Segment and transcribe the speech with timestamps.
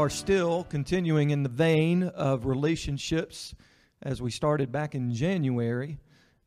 [0.00, 3.54] are still continuing in the vein of relationships
[4.00, 5.98] as we started back in January.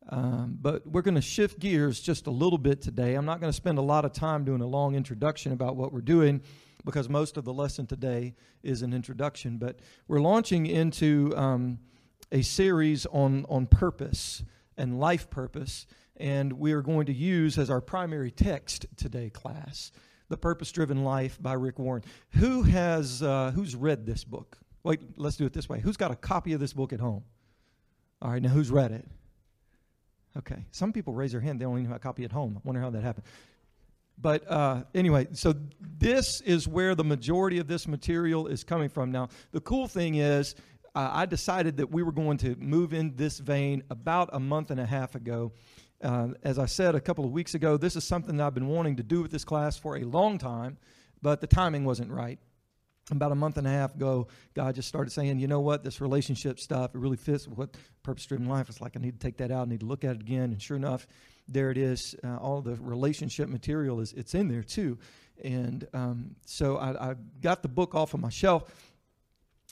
[0.08, 3.14] Um, but we're going to shift gears just a little bit today.
[3.14, 5.92] I'm not going to spend a lot of time doing a long introduction about what
[5.92, 6.42] we're doing
[6.84, 9.58] because most of the lesson today is an introduction.
[9.58, 9.78] But
[10.08, 11.78] we're launching into um,
[12.32, 14.42] a series on, on purpose
[14.76, 15.86] and life purpose.
[16.16, 19.92] And we are going to use as our primary text today, class,
[20.28, 22.02] The Purpose Driven Life by Rick Warren.
[22.30, 24.58] Who has, uh, who's read this book?
[24.82, 25.80] Wait, let's do it this way.
[25.80, 27.24] Who's got a copy of this book at home?
[28.22, 29.06] All right, now who's read it?
[30.36, 30.64] Okay.
[30.70, 32.56] Some people raise their hand, they even have a copy at home.
[32.56, 33.26] I wonder how that happened.
[34.16, 39.10] But uh, anyway, so this is where the majority of this material is coming from.
[39.10, 40.54] Now, the cool thing is,
[40.94, 44.70] uh, I decided that we were going to move in this vein about a month
[44.70, 45.52] and a half ago.
[46.04, 48.68] Uh, as I said a couple of weeks ago, this is something that I've been
[48.68, 50.76] wanting to do with this class for a long time,
[51.22, 52.38] but the timing wasn't right
[53.10, 56.00] about a month and a half ago, God just started saying, you know what, this
[56.00, 58.96] relationship stuff, it really fits with what purpose driven life is like.
[58.96, 60.52] I need to take that out, I need to look at it again.
[60.52, 61.06] And sure enough,
[61.46, 62.14] there it is.
[62.24, 64.98] Uh, all the relationship material is it's in there too.
[65.42, 68.72] And um, so I, I, got the book off of my shelf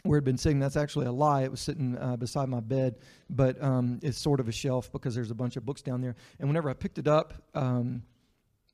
[0.03, 0.58] where it had been sitting.
[0.58, 1.42] That's actually a lie.
[1.42, 2.97] It was sitting uh, beside my bed,
[3.31, 6.17] but um, it's sort of a shelf because there's a bunch of books down there.
[6.41, 8.03] And whenever I picked it up, um,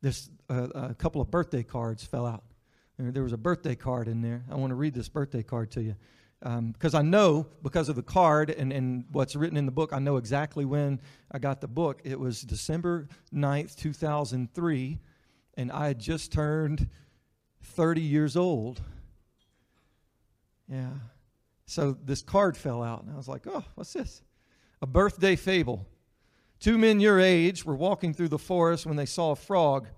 [0.00, 2.44] this uh, a couple of birthday cards fell out
[2.98, 4.44] there was a birthday card in there.
[4.50, 5.94] I want to read this birthday card to you.
[6.40, 9.92] Because um, I know, because of the card and, and what's written in the book,
[9.92, 12.00] I know exactly when I got the book.
[12.04, 14.98] It was December 9th, 2003,
[15.56, 16.88] and I had just turned
[17.62, 18.80] 30 years old.
[20.68, 20.90] Yeah.
[21.68, 24.22] So this card fell out, and I was like, oh, what's this?
[24.80, 25.86] A birthday fable.
[26.60, 29.88] Two men your age were walking through the forest when they saw a frog.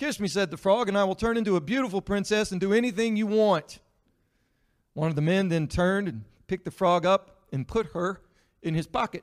[0.00, 2.72] Kiss me, said the frog, and I will turn into a beautiful princess and do
[2.72, 3.78] anything you want.
[4.94, 8.20] One of the men then turned and picked the frog up and put her
[8.60, 9.22] in his pocket.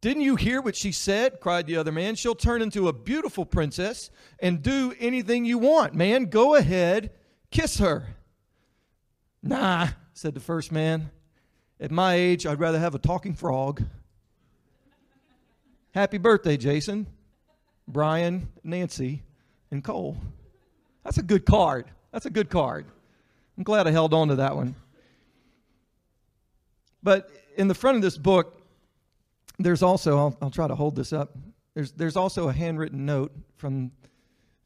[0.00, 1.38] Didn't you hear what she said?
[1.40, 2.16] cried the other man.
[2.16, 5.94] She'll turn into a beautiful princess and do anything you want.
[5.94, 7.12] Man, go ahead,
[7.52, 8.16] kiss her.
[9.40, 11.10] Nah, said the first man.
[11.80, 13.82] At my age, I'd rather have a talking frog.
[15.92, 17.06] Happy birthday, Jason.
[17.86, 19.22] Brian, Nancy,
[19.70, 20.16] and Cole.
[21.02, 21.86] That's a good card.
[22.12, 22.86] That's a good card.
[23.58, 24.74] I'm glad I held on to that one.
[27.02, 28.62] But in the front of this book,
[29.58, 31.36] there's also, I'll, I'll try to hold this up,
[31.74, 33.90] there's, there's also a handwritten note from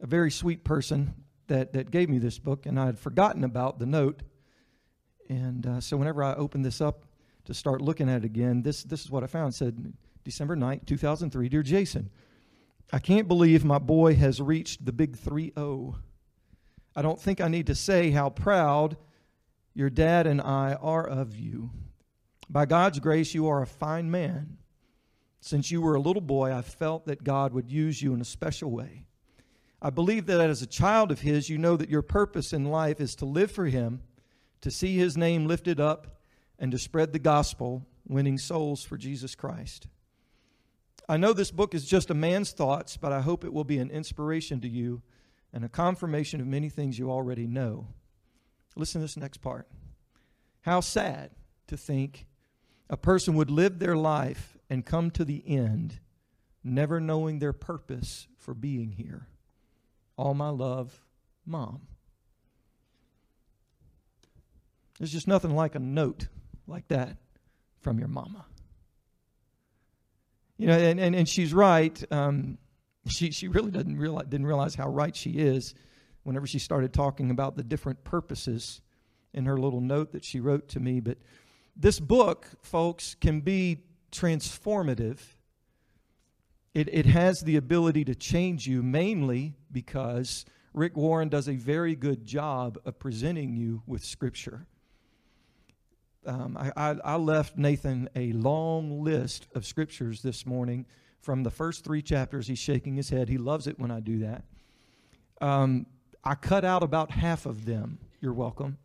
[0.00, 1.14] a very sweet person
[1.48, 4.22] that, that gave me this book, and I had forgotten about the note.
[5.28, 7.04] And uh, so whenever I opened this up
[7.44, 9.52] to start looking at it again, this, this is what I found.
[9.52, 9.92] It said,
[10.24, 12.10] December 9th, 2003, Dear Jason,
[12.92, 15.96] I can't believe my boy has reached the big 3 0.
[16.96, 18.96] I don't think I need to say how proud
[19.74, 21.70] your dad and I are of you.
[22.50, 24.56] By God's grace, you are a fine man.
[25.40, 28.24] Since you were a little boy, I felt that God would use you in a
[28.24, 29.06] special way.
[29.80, 33.00] I believe that as a child of His, you know that your purpose in life
[33.00, 34.02] is to live for Him,
[34.60, 36.18] to see His name lifted up,
[36.58, 39.86] and to spread the gospel, winning souls for Jesus Christ.
[41.08, 43.78] I know this book is just a man's thoughts, but I hope it will be
[43.78, 45.02] an inspiration to you
[45.52, 47.86] and a confirmation of many things you already know.
[48.76, 49.68] Listen to this next part.
[50.62, 51.30] How sad
[51.68, 52.26] to think
[52.90, 56.00] a person would live their life and come to the end
[56.62, 59.28] never knowing their purpose for being here.
[60.16, 61.00] All my love,
[61.46, 61.82] Mom.
[64.98, 66.28] There's just nothing like a note
[66.66, 67.16] like that
[67.80, 68.44] from your mama.
[70.56, 72.02] You know, and, and, and she's right.
[72.12, 72.58] Um,
[73.06, 75.74] she, she really doesn't realize, didn't realize how right she is
[76.24, 78.80] whenever she started talking about the different purposes
[79.32, 81.00] in her little note that she wrote to me.
[81.00, 81.18] But
[81.76, 85.20] this book, folks, can be transformative.
[86.74, 90.44] It, it has the ability to change you mainly because
[90.74, 94.66] Rick Warren does a very good job of presenting you with Scripture
[96.28, 100.84] um, I, I, I left Nathan a long list of scriptures this morning
[101.20, 102.46] from the first three chapters.
[102.46, 103.30] He's shaking his head.
[103.30, 104.44] He loves it when I do that.
[105.40, 105.86] Um,
[106.22, 107.98] I cut out about half of them.
[108.20, 108.76] You're welcome.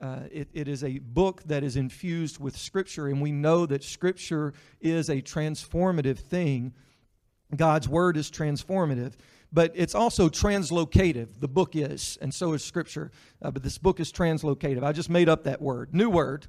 [0.00, 3.84] Uh, it, it is a book that is infused with Scripture, and we know that
[3.84, 6.72] Scripture is a transformative thing.
[7.54, 9.12] God's Word is transformative,
[9.52, 11.40] but it's also translocative.
[11.40, 13.10] The book is, and so is Scripture.
[13.42, 14.82] Uh, but this book is translocative.
[14.82, 15.94] I just made up that word.
[15.94, 16.46] New word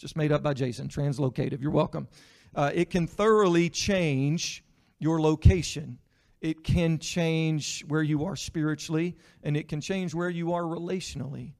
[0.00, 1.60] just made up by Jason, translocative.
[1.60, 2.08] You're welcome.
[2.54, 4.64] Uh, it can thoroughly change
[4.98, 5.98] your location.
[6.40, 11.52] It can change where you are spiritually, and it can change where you are relationally.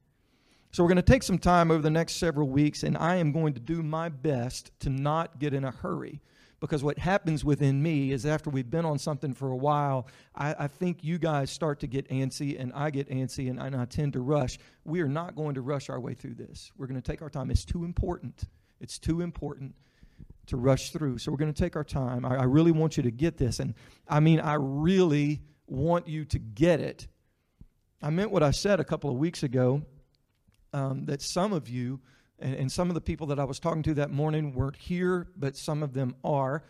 [0.71, 3.31] So, we're going to take some time over the next several weeks, and I am
[3.31, 6.21] going to do my best to not get in a hurry.
[6.61, 10.55] Because what happens within me is after we've been on something for a while, I,
[10.59, 13.75] I think you guys start to get antsy, and I get antsy, and I, and
[13.75, 14.59] I tend to rush.
[14.85, 16.71] We are not going to rush our way through this.
[16.77, 17.49] We're going to take our time.
[17.49, 18.43] It's too important.
[18.79, 19.73] It's too important
[20.47, 21.17] to rush through.
[21.17, 22.25] So, we're going to take our time.
[22.25, 23.59] I, I really want you to get this.
[23.59, 23.73] And
[24.07, 27.07] I mean, I really want you to get it.
[28.03, 29.81] I meant what I said a couple of weeks ago
[30.73, 32.01] um, that some of you,
[32.41, 35.27] and, and, some of the people that I was talking to that morning weren't here,
[35.37, 36.63] but some of them are.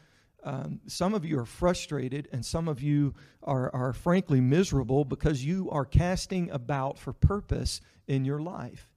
[0.44, 3.14] Um, some of you are frustrated, and some of you
[3.44, 8.88] are, are frankly miserable because you are casting about for purpose in your life.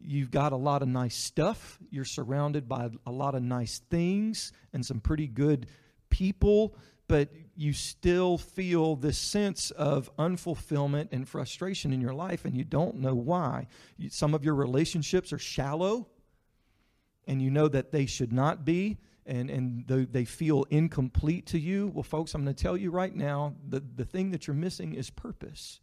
[0.00, 1.78] You've got a lot of nice stuff.
[1.90, 5.66] You're surrounded by a lot of nice things and some pretty good
[6.10, 6.76] people
[7.08, 12.62] but you still feel this sense of unfulfillment and frustration in your life, and you
[12.62, 13.66] don't know why.
[13.96, 16.06] You, some of your relationships are shallow,
[17.26, 21.88] and you know that they should not be, and, and they feel incomplete to you.
[21.88, 24.94] Well, folks, I'm going to tell you right now the, the thing that you're missing
[24.94, 25.80] is purpose.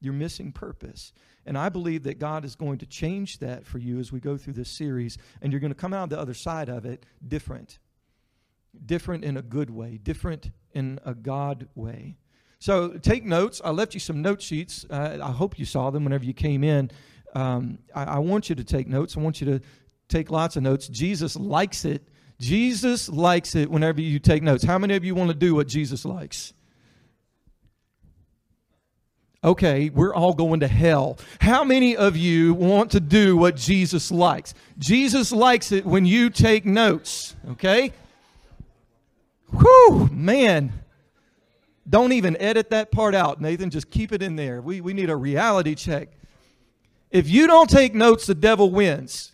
[0.00, 1.12] You're missing purpose.
[1.44, 4.36] And I believe that God is going to change that for you as we go
[4.36, 7.80] through this series, and you're going to come out the other side of it different
[8.86, 12.16] different in a good way, different in a God way.
[12.58, 13.60] So take notes.
[13.64, 14.86] I left you some note sheets.
[14.88, 16.90] Uh, I hope you saw them whenever you came in.
[17.34, 19.16] Um, I, I want you to take notes.
[19.16, 19.60] I want you to
[20.08, 20.86] take lots of notes.
[20.88, 22.08] Jesus likes it.
[22.38, 24.64] Jesus likes it whenever you take notes.
[24.64, 26.52] How many of you want to do what Jesus likes?
[29.44, 31.18] Okay, we're all going to hell.
[31.40, 34.54] How many of you want to do what Jesus likes?
[34.78, 37.92] Jesus likes it when you take notes, okay?
[39.58, 40.72] Whew, man.
[41.88, 43.70] Don't even edit that part out, Nathan.
[43.70, 44.62] Just keep it in there.
[44.62, 46.08] We, we need a reality check.
[47.10, 49.32] If you don't take notes, the devil wins.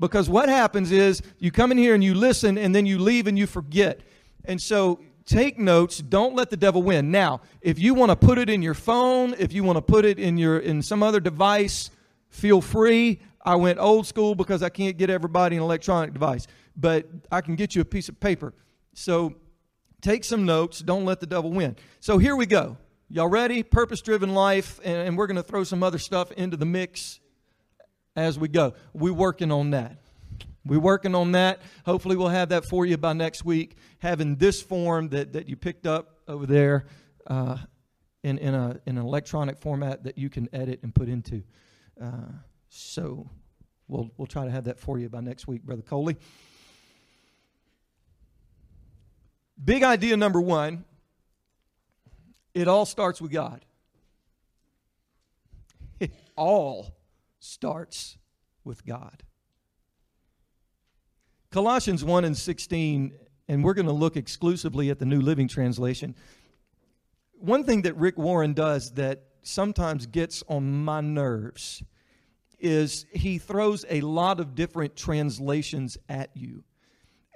[0.00, 3.26] Because what happens is you come in here and you listen and then you leave
[3.26, 4.00] and you forget.
[4.44, 5.98] And so take notes.
[5.98, 7.10] Don't let the devil win.
[7.10, 10.04] Now, if you want to put it in your phone, if you want to put
[10.04, 11.90] it in your in some other device,
[12.30, 13.20] feel free.
[13.44, 17.56] I went old school because I can't get everybody an electronic device, but I can
[17.56, 18.54] get you a piece of paper.
[18.94, 19.34] So
[20.00, 20.80] Take some notes.
[20.80, 21.76] Don't let the devil win.
[22.00, 22.76] So here we go.
[23.08, 23.62] Y'all ready?
[23.62, 24.78] Purpose driven life.
[24.84, 27.20] And, we're going to throw some other stuff into the mix
[28.14, 28.74] as we go.
[28.92, 29.98] We're working on that.
[30.64, 31.62] We're working on that.
[31.86, 33.76] Hopefully, we'll have that for you by next week.
[34.00, 36.86] Having this form that, that you picked up over there
[37.26, 37.56] uh,
[38.22, 41.42] in, in, a, in an electronic format that you can edit and put into.
[42.00, 42.32] Uh,
[42.68, 43.30] so
[43.88, 46.16] we'll, we'll try to have that for you by next week, Brother Coley.
[49.62, 50.84] Big idea number one
[52.54, 53.64] it all starts with God.
[56.00, 56.96] It all
[57.38, 58.18] starts
[58.64, 59.22] with God.
[61.50, 63.12] Colossians 1 and 16,
[63.48, 66.14] and we're going to look exclusively at the New Living Translation.
[67.32, 71.82] One thing that Rick Warren does that sometimes gets on my nerves
[72.58, 76.64] is he throws a lot of different translations at you.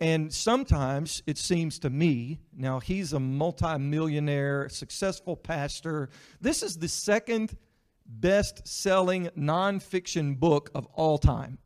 [0.02, 6.08] And sometimes it seems to me, now he's a multimillionaire, successful pastor.
[6.40, 7.56] This is the second
[8.04, 11.58] best selling nonfiction book of all time.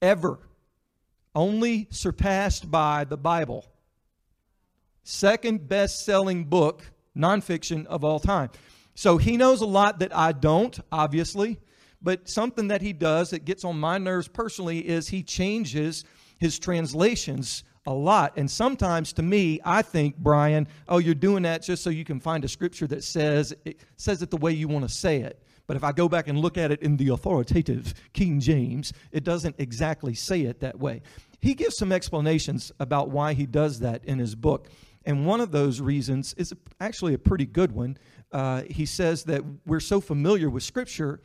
[0.00, 0.38] Ever.
[1.34, 3.66] Only surpassed by the Bible.
[5.02, 8.48] Second best selling book, nonfiction of all time.
[8.94, 11.60] So he knows a lot that I don't, obviously.
[12.00, 16.02] But something that he does that gets on my nerves personally is he changes
[16.40, 18.32] his translations a lot.
[18.36, 22.18] And sometimes to me, I think, Brian, oh, you're doing that just so you can
[22.18, 25.42] find a scripture that says it says it the way you want to say it.
[25.66, 29.22] But if I go back and look at it in the authoritative King James, it
[29.22, 31.02] doesn't exactly say it that way.
[31.40, 34.68] He gives some explanations about why he does that in his book.
[35.06, 37.96] And one of those reasons is actually a pretty good one.
[38.32, 41.20] Uh, he says that we're so familiar with Scripture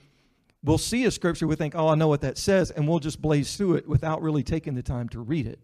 [0.65, 3.22] we'll see a scripture, we think, oh, I know what that says, and we'll just
[3.22, 5.60] blaze through it without really taking the time to read it.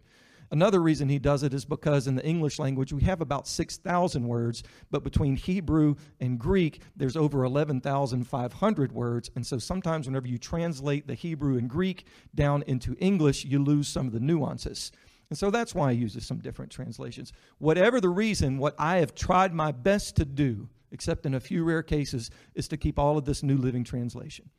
[0.51, 4.27] Another reason he does it is because in the English language we have about 6,000
[4.27, 9.31] words, but between Hebrew and Greek there's over 11,500 words.
[9.35, 12.05] And so sometimes whenever you translate the Hebrew and Greek
[12.35, 14.91] down into English, you lose some of the nuances.
[15.29, 17.31] And so that's why he uses some different translations.
[17.59, 21.63] Whatever the reason, what I have tried my best to do, except in a few
[21.63, 24.49] rare cases, is to keep all of this New Living Translation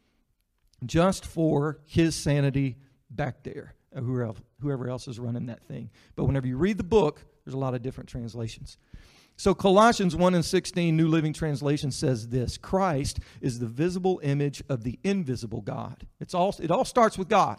[0.86, 2.76] just for his sanity
[3.10, 5.90] back there, uh, whoever else is running that thing.
[6.16, 8.78] But whenever you read the book, there's a lot of different translations.
[9.36, 14.62] So Colossians 1 and 16, New Living Translation says this Christ is the visible image
[14.68, 16.06] of the invisible God.
[16.20, 17.58] It's all, it all starts with God.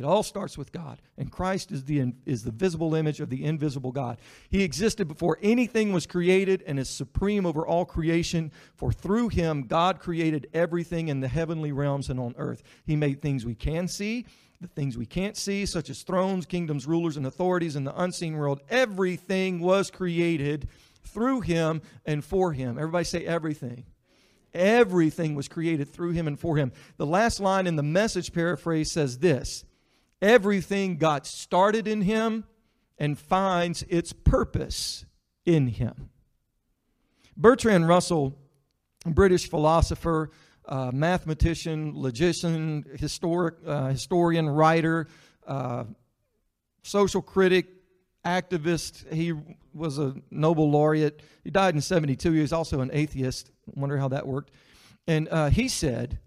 [0.00, 1.02] It all starts with God.
[1.18, 4.16] And Christ is the, is the visible image of the invisible God.
[4.48, 8.50] He existed before anything was created and is supreme over all creation.
[8.76, 12.62] For through him, God created everything in the heavenly realms and on earth.
[12.86, 14.24] He made things we can see,
[14.62, 18.38] the things we can't see, such as thrones, kingdoms, rulers, and authorities in the unseen
[18.38, 18.62] world.
[18.70, 20.66] Everything was created
[21.04, 22.78] through him and for him.
[22.78, 23.84] Everybody say everything.
[24.54, 26.72] Everything was created through him and for him.
[26.96, 29.66] The last line in the message paraphrase says this
[30.22, 32.44] Everything got started in him
[32.98, 35.06] and finds its purpose
[35.46, 36.10] in him.
[37.36, 38.36] Bertrand Russell,
[39.06, 40.30] British philosopher,
[40.66, 45.08] uh, mathematician, logician, historic, uh, historian, writer,
[45.46, 45.84] uh,
[46.82, 47.66] social critic,
[48.24, 49.10] activist.
[49.12, 49.32] He
[49.72, 51.22] was a Nobel laureate.
[51.42, 52.32] He died in 72.
[52.32, 53.50] He was also an atheist.
[53.66, 54.50] Wonder how that worked.
[55.06, 56.18] And uh, he said,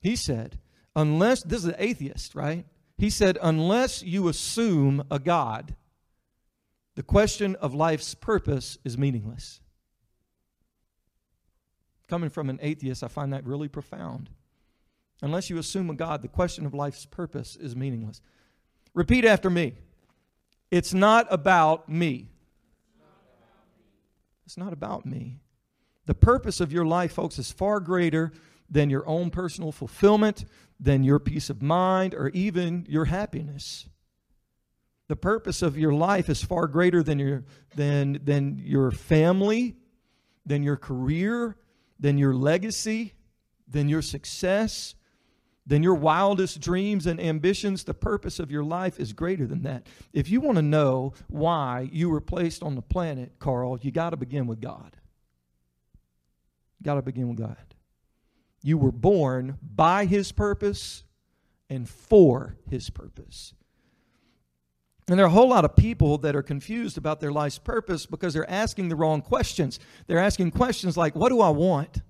[0.00, 0.58] he said,
[0.94, 2.66] unless, this is an atheist, right?
[3.02, 5.74] He said, unless you assume a God,
[6.94, 9.60] the question of life's purpose is meaningless.
[12.06, 14.30] Coming from an atheist, I find that really profound.
[15.20, 18.20] Unless you assume a God, the question of life's purpose is meaningless.
[18.94, 19.74] Repeat after me.
[20.70, 22.28] It's not about me.
[24.46, 25.40] It's not about me.
[26.06, 28.30] The purpose of your life, folks, is far greater
[28.70, 30.44] than your own personal fulfillment,
[30.82, 33.88] than your peace of mind, or even your happiness.
[35.06, 37.44] The purpose of your life is far greater than your,
[37.76, 39.76] than, than your family,
[40.44, 41.56] than your career,
[42.00, 43.14] than your legacy,
[43.68, 44.96] than your success,
[45.64, 47.84] than your wildest dreams and ambitions.
[47.84, 49.86] The purpose of your life is greater than that.
[50.12, 54.10] If you want to know why you were placed on the planet, Carl, you got
[54.10, 54.96] to begin with God.
[56.82, 57.71] Got to begin with God.
[58.62, 61.04] You were born by His purpose
[61.68, 63.54] and for His purpose.
[65.08, 68.06] And there are a whole lot of people that are confused about their life's purpose
[68.06, 69.80] because they're asking the wrong questions.
[70.06, 72.00] They're asking questions like, What do I want?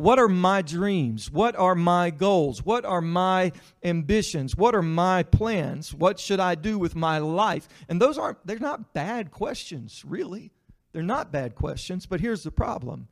[0.00, 1.30] What are my dreams?
[1.30, 2.64] What are my goals?
[2.64, 3.52] What are my
[3.84, 4.56] ambitions?
[4.56, 5.92] What are my plans?
[5.92, 7.68] What should I do with my life?
[7.86, 10.52] And those aren't, they're not bad questions, really.
[10.92, 13.08] They're not bad questions, but here's the problem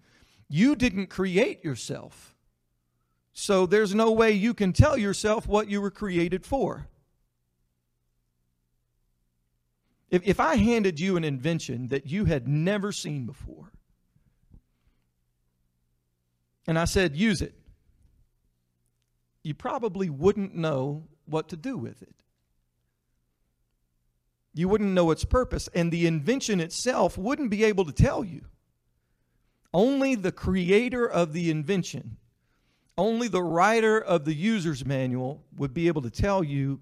[0.49, 2.35] you didn't create yourself.
[3.41, 6.89] So there's no way you can tell yourself what you were created for.
[10.11, 13.71] If, if I handed you an invention that you had never seen before,
[16.67, 17.55] and I said, use it,
[19.45, 22.17] you probably wouldn't know what to do with it.
[24.53, 28.47] You wouldn't know its purpose, and the invention itself wouldn't be able to tell you.
[29.73, 32.17] Only the creator of the invention,
[32.99, 36.81] only the writer of the user's manual would be able to tell you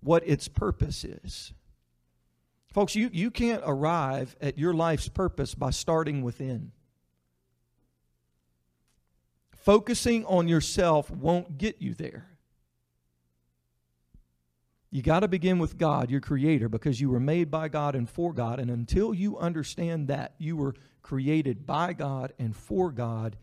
[0.00, 1.52] what its purpose is.
[2.72, 6.72] Folks, you, you can't arrive at your life's purpose by starting within.
[9.54, 12.28] Focusing on yourself won't get you there.
[14.90, 18.08] You got to begin with God, your creator, because you were made by God and
[18.08, 18.58] for God.
[18.58, 23.36] And until you understand that you were created by God and for God,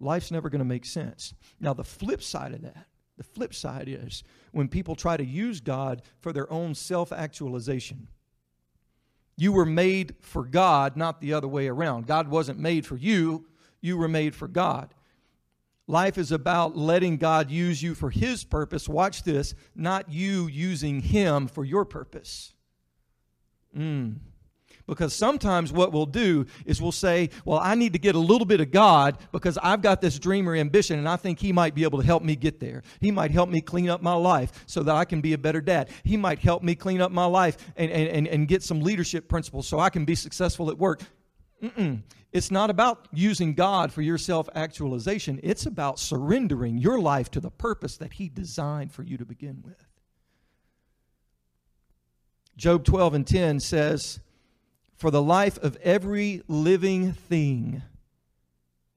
[0.00, 1.34] life's never going to make sense.
[1.60, 5.60] Now, the flip side of that, the flip side is when people try to use
[5.60, 8.08] God for their own self actualization.
[9.36, 12.06] You were made for God, not the other way around.
[12.06, 13.46] God wasn't made for you,
[13.80, 14.94] you were made for God.
[15.86, 18.88] Life is about letting God use you for His purpose.
[18.88, 22.54] Watch this, not you using Him for your purpose.
[23.76, 24.16] Mm.
[24.90, 28.44] Because sometimes what we'll do is we'll say, Well, I need to get a little
[28.44, 31.76] bit of God because I've got this dream or ambition and I think He might
[31.76, 32.82] be able to help me get there.
[33.00, 35.60] He might help me clean up my life so that I can be a better
[35.60, 35.90] dad.
[36.02, 39.28] He might help me clean up my life and, and, and, and get some leadership
[39.28, 41.02] principles so I can be successful at work.
[41.62, 42.02] Mm-mm.
[42.32, 47.40] It's not about using God for your self actualization, it's about surrendering your life to
[47.40, 49.86] the purpose that He designed for you to begin with.
[52.56, 54.18] Job 12 and 10 says,
[55.00, 57.82] for the life of every living thing.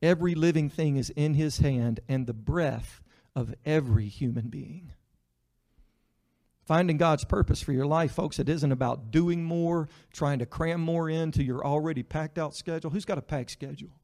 [0.02, 3.02] Every living thing is in his hand, and the breath
[3.38, 4.92] of every human being.
[6.66, 10.82] Finding God's purpose for your life, folks, it isn't about doing more, trying to cram
[10.82, 12.92] more into your already packed out schedule.
[12.92, 13.98] Who's got a packed schedule?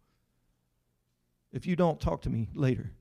[1.51, 2.93] If you don't, talk to me later.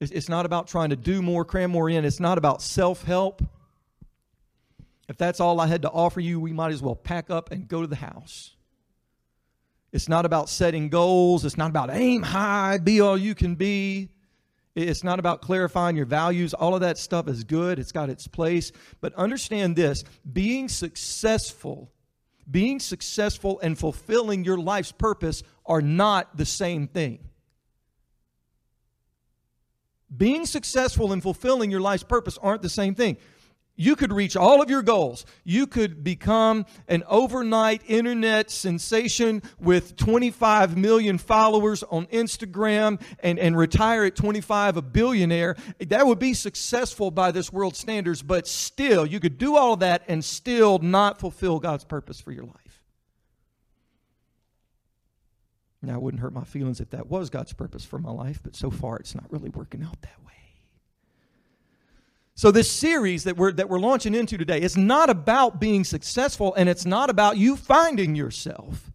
[0.00, 2.04] It's not about trying to do more, cram more in.
[2.04, 3.42] It's not about self help.
[5.10, 7.66] If that's all I had to offer you, we might as well pack up and
[7.66, 8.54] go to the house.
[9.90, 11.44] It's not about setting goals.
[11.44, 14.10] It's not about aim high, be all you can be.
[14.76, 16.54] It's not about clarifying your values.
[16.54, 18.70] All of that stuff is good, it's got its place.
[19.00, 21.90] But understand this being successful,
[22.48, 27.18] being successful and fulfilling your life's purpose are not the same thing.
[30.16, 33.16] Being successful and fulfilling your life's purpose aren't the same thing.
[33.80, 35.24] You could reach all of your goals.
[35.42, 43.56] You could become an overnight internet sensation with 25 million followers on Instagram and, and
[43.56, 45.56] retire at 25 a billionaire.
[45.78, 50.02] That would be successful by this world standards, but still, you could do all that
[50.08, 52.82] and still not fulfill God's purpose for your life.
[55.80, 58.54] Now, it wouldn't hurt my feelings if that was God's purpose for my life, but
[58.54, 60.39] so far it's not really working out that way.
[62.34, 66.54] So this series that we're that we're launching into today is not about being successful
[66.54, 68.90] and it's not about you finding yourself.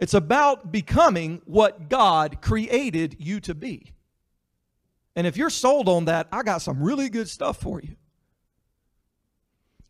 [0.00, 3.92] It's about becoming what God created you to be.
[5.14, 7.96] And if you're sold on that, I got some really good stuff for you.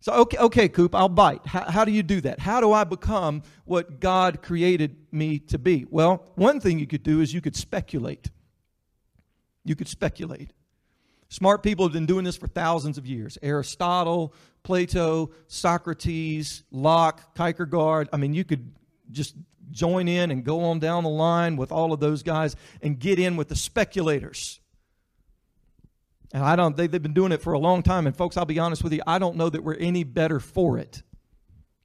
[0.00, 1.46] So, okay, okay, Coop, I'll bite.
[1.46, 2.40] How, how, do you do that?
[2.40, 5.86] How do I become what God created me to be?
[5.90, 8.30] Well, one thing you could do is you could speculate.
[9.62, 10.52] You could speculate.
[11.30, 13.38] Smart people have been doing this for thousands of years.
[13.40, 14.34] Aristotle,
[14.64, 18.08] Plato, Socrates, Locke, Kierkegaard.
[18.12, 18.74] I mean, you could
[19.12, 19.36] just
[19.70, 23.20] join in and go on down the line with all of those guys and get
[23.20, 24.58] in with the speculators.
[26.32, 28.08] And I don't, they, they've been doing it for a long time.
[28.08, 30.78] And folks, I'll be honest with you, I don't know that we're any better for
[30.78, 31.00] it.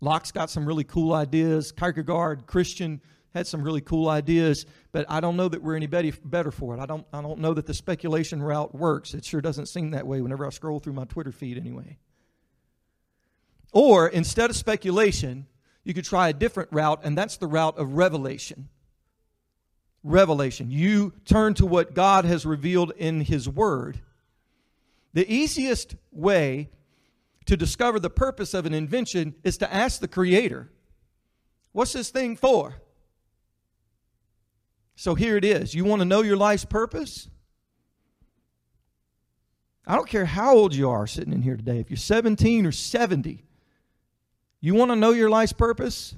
[0.02, 1.72] Locke's got some really cool ideas.
[1.72, 3.00] Kierkegaard, Christian,
[3.36, 6.80] had some really cool ideas, but I don't know that we're any better for it.
[6.80, 9.14] I don't, I don't know that the speculation route works.
[9.14, 11.98] It sure doesn't seem that way whenever I scroll through my Twitter feed, anyway.
[13.74, 15.48] Or instead of speculation,
[15.84, 18.70] you could try a different route, and that's the route of revelation.
[20.02, 20.72] Revelation.
[20.72, 24.00] You turn to what God has revealed in His Word.
[25.12, 26.70] The easiest way
[27.48, 30.72] to discover the purpose of an invention is to ask the Creator,
[31.74, 32.76] What's this thing for?
[34.96, 35.74] So here it is.
[35.74, 37.30] You want to know your life's purpose?
[39.86, 41.80] I don't care how old you are sitting in here today.
[41.80, 43.44] If you're 17 or 70,
[44.62, 46.16] you want to know your life's purpose?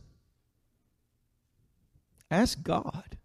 [2.31, 3.17] Ask God.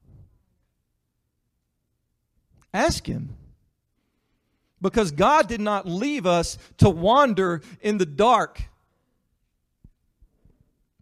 [2.74, 3.36] Ask Him.
[4.80, 8.64] Because God did not leave us to wander in the dark,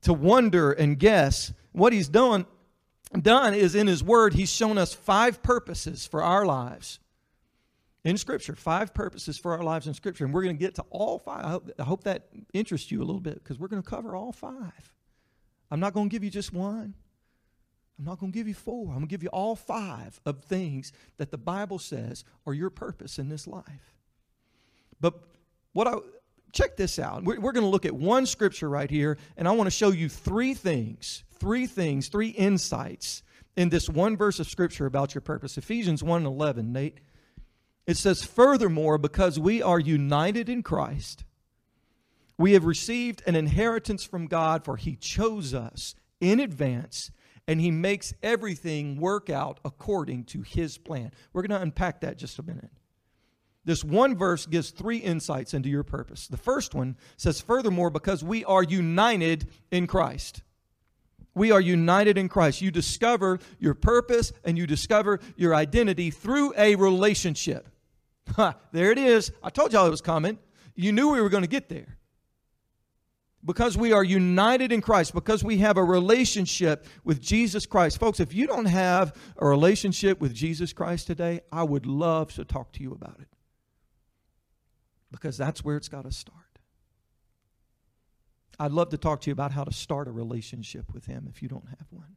[0.03, 1.55] to wonder and guess.
[1.73, 2.45] What He's done
[3.19, 6.99] done is in His Word, He's shown us five purposes for our lives
[8.05, 8.55] in Scripture.
[8.55, 10.25] Five purposes for our lives in Scripture.
[10.25, 11.45] And we're going to get to all five.
[11.45, 14.15] I hope, I hope that interests you a little bit because we're going to cover
[14.15, 14.95] all five.
[15.71, 16.95] I'm not going to give you just one.
[17.99, 18.87] I'm not going to give you four.
[18.87, 22.71] I'm going to give you all five of things that the Bible says are your
[22.71, 23.95] purpose in this life.
[25.01, 25.15] But
[25.73, 25.97] what I
[26.53, 27.25] check this out.
[27.25, 29.91] We're, we're going to look at one scripture right here, and I want to show
[29.91, 33.23] you three things three things, three insights
[33.57, 35.59] in this one verse of Scripture about your purpose.
[35.59, 37.01] Ephesians 1 and 11, Nate.
[37.87, 41.25] It says, Furthermore, because we are united in Christ,
[42.39, 47.11] we have received an inheritance from God, for He chose us in advance
[47.49, 51.11] and He makes everything work out according to His plan.
[51.33, 52.71] We're going to unpack that just a minute.
[53.65, 56.29] This one verse gives three insights into your purpose.
[56.29, 60.43] The first one says, Furthermore, because we are united in Christ.
[61.41, 62.61] We are united in Christ.
[62.61, 67.67] You discover your purpose and you discover your identity through a relationship.
[68.73, 69.33] There it is.
[69.43, 70.39] I told y'all it was coming.
[70.75, 71.97] You knew we were going to get there.
[73.43, 77.99] Because we are united in Christ, because we have a relationship with Jesus Christ.
[77.99, 82.45] Folks, if you don't have a relationship with Jesus Christ today, I would love to
[82.45, 83.29] talk to you about it.
[85.11, 86.50] Because that's where it's got to start.
[88.61, 91.43] I'd love to talk to you about how to start a relationship with Him if
[91.43, 92.17] you don't have one.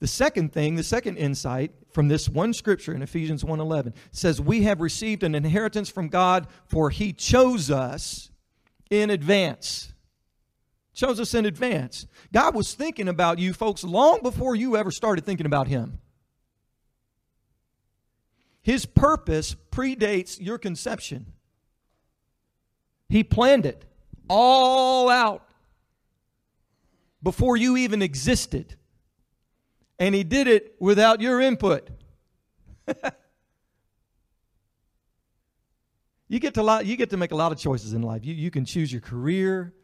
[0.00, 4.64] The second thing, the second insight from this one scripture in Ephesians 1:11 says we
[4.64, 8.32] have received an inheritance from God for he chose us
[8.90, 9.92] in advance.
[10.92, 12.08] Chose us in advance.
[12.32, 16.00] God was thinking about you folks long before you ever started thinking about him.
[18.60, 21.32] His purpose predates your conception.
[23.08, 23.84] He planned it
[24.28, 25.48] all out
[27.22, 28.76] before you even existed.
[29.98, 31.88] And he did it without your input.
[36.32, 38.24] You get to lot, you get to make a lot of choices in life.
[38.24, 39.74] You, you can choose your career,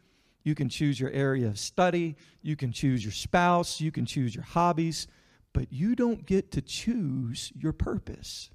[0.43, 4.33] you can choose your area of study, you can choose your spouse, you can choose
[4.33, 5.05] your hobbies,
[5.53, 8.49] but you don't get to choose your purpose.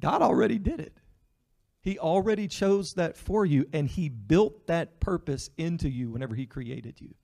[0.00, 0.98] God already did it.
[1.82, 6.46] He already chose that for you, and He built that purpose into you whenever He
[6.46, 7.14] created you.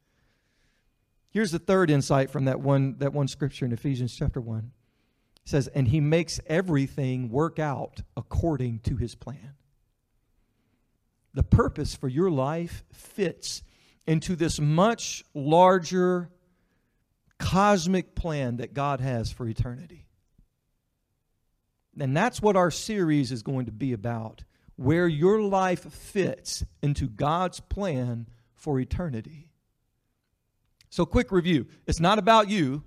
[1.31, 4.59] Here's the third insight from that one, that one scripture in Ephesians chapter 1.
[4.59, 9.55] It says, And He makes everything work out according to His plan.
[11.35, 13.63] The purpose for your life fits
[14.09, 16.31] into this much larger
[17.39, 20.07] cosmic plan that God has for eternity.
[22.01, 24.43] And that's what our series is going to be about
[24.79, 29.51] where your life fits into God's plan for eternity.
[30.89, 32.85] So, quick review it's not about you.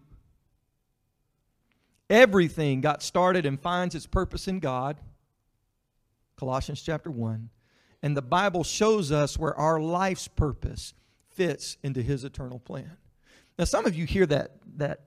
[2.10, 5.00] Everything got started and finds its purpose in God.
[6.38, 7.50] Colossians chapter 1.
[8.02, 10.94] And the Bible shows us where our life's purpose
[11.30, 12.98] fits into His eternal plan.
[13.60, 15.02] Now, some of you hear that, that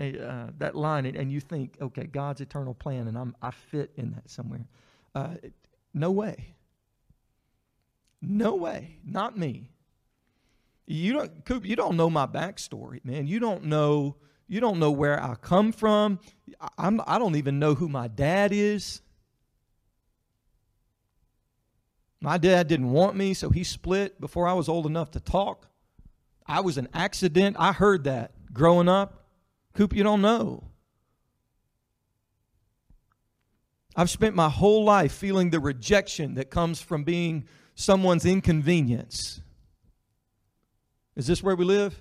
[0.00, 3.92] uh, that line and, and, you think, okay, God's eternal plan, and I'm, I fit
[3.96, 4.66] in that somewhere.
[5.14, 5.34] Uh,
[5.94, 6.56] no way.
[8.20, 8.98] No way.
[9.04, 9.70] Not me.
[10.86, 13.26] You don't, Coop, you don't know my backstory, man.
[13.26, 16.18] You don't know, you don't know where I come from.
[16.76, 19.00] I'm, I don't even know who my dad is.
[22.20, 25.68] My dad didn't want me, so he split before I was old enough to talk.
[26.46, 27.56] I was an accident.
[27.58, 29.26] I heard that growing up.
[29.74, 30.64] Coop, you don't know.
[33.96, 39.40] I've spent my whole life feeling the rejection that comes from being someone's inconvenience.
[41.16, 42.00] Is this where we live?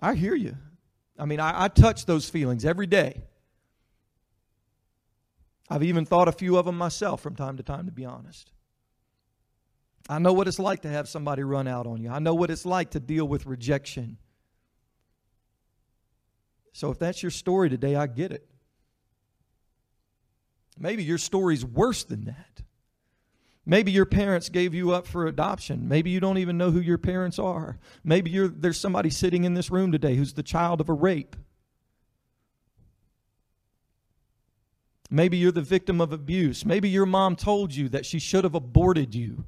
[0.00, 0.56] I hear you.
[1.18, 3.22] I mean, I, I, touch those feelings every day.
[5.68, 8.50] I've even thought a few of them myself from time to time, to be honest.
[10.08, 12.10] I know what it's like to have somebody run out on you.
[12.10, 14.16] I know what it's like to deal with rejection.
[16.72, 18.46] So if that's your story today, I get it.
[20.78, 22.62] Maybe your story's worse than that.
[23.66, 25.86] Maybe your parents gave you up for adoption.
[25.86, 27.78] Maybe you don't even know who your parents are.
[28.02, 31.36] Maybe you're there's somebody sitting in this room today who's the child of a rape.
[35.10, 36.64] Maybe you're the victim of abuse.
[36.64, 39.44] Maybe your mom told you that she should have aborted you.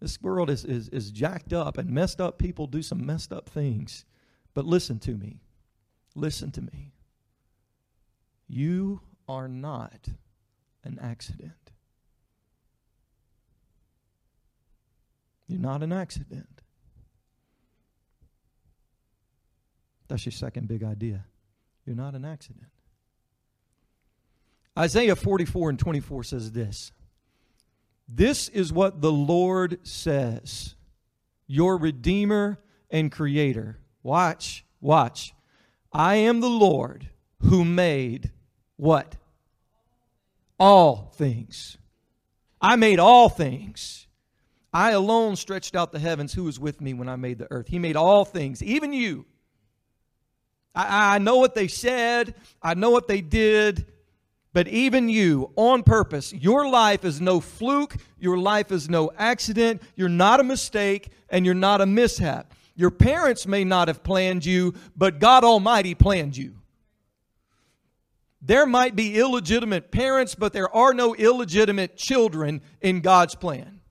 [0.00, 3.48] This world is, is, is jacked up, and messed up people do some messed up
[3.48, 4.04] things.
[4.54, 5.40] But listen to me.
[6.14, 6.92] Listen to me.
[8.48, 10.08] You are not
[10.84, 11.52] an accident.
[15.48, 16.62] You're not an accident.
[20.08, 21.24] That's your second big idea.
[21.84, 22.66] You're not an accident.
[24.78, 26.92] Isaiah 44 and 24 says this
[28.08, 30.74] this is what the Lord says,
[31.46, 32.58] your Redeemer
[32.90, 33.78] and Creator.
[34.02, 35.34] Watch, watch.
[35.92, 37.08] I am the Lord
[37.40, 38.30] who made
[38.76, 39.16] what?
[40.58, 41.78] All things.
[42.60, 44.06] I made all things.
[44.72, 46.32] I alone stretched out the heavens.
[46.34, 47.68] Who was with me when I made the earth?
[47.68, 49.24] He made all things, even you.
[50.74, 53.86] I, I know what they said, I know what they did.
[54.56, 59.82] But even you, on purpose, your life is no fluke, your life is no accident,
[59.96, 62.54] you're not a mistake, and you're not a mishap.
[62.74, 66.54] Your parents may not have planned you, but God Almighty planned you.
[68.40, 73.82] There might be illegitimate parents, but there are no illegitimate children in God's plan.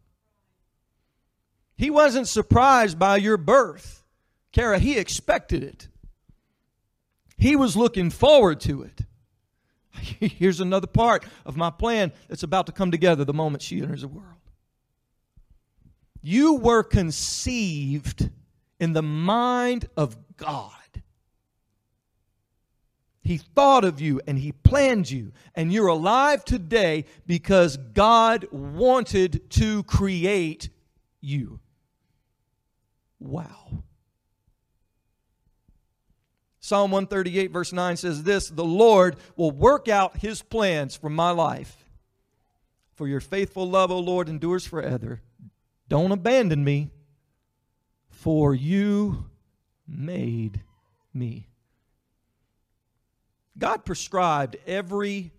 [1.78, 4.04] He wasn't surprised by your birth.
[4.52, 5.90] Kara, he expected it.
[7.38, 9.06] He was looking forward to it.
[10.20, 14.02] Here's another part of my plan that's about to come together the moment she enters
[14.02, 14.30] the world.
[16.22, 18.30] You were conceived
[18.80, 20.72] in the mind of God.
[23.22, 29.50] He thought of you and He planned you, and you're alive today because God wanted
[29.52, 30.70] to create
[31.22, 31.60] you.
[33.20, 33.84] Wow.
[36.66, 41.30] Psalm 138, verse 9 says this The Lord will work out his plans for my
[41.30, 41.86] life.
[42.96, 45.22] For your faithful love, O Lord, endures forever.
[45.90, 46.90] Don't abandon me,
[48.10, 49.30] for you
[49.88, 50.64] made
[51.14, 51.50] me.
[53.56, 55.34] God prescribed every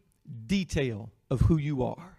[0.47, 2.19] detail of who you are.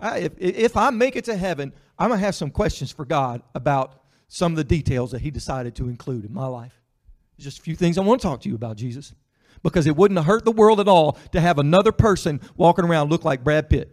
[0.00, 3.04] I, if, if I make it to heaven, I'm going to have some questions for
[3.04, 3.99] God about
[4.32, 6.80] some of the details that He decided to include in my life.
[7.36, 9.12] Just a few things I want to talk to you about, Jesus.
[9.62, 13.24] Because it wouldn't hurt the world at all to have another person walking around look
[13.24, 13.92] like Brad Pitt.